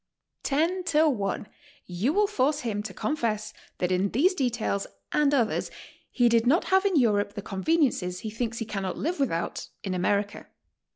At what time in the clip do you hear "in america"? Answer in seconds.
9.83-10.47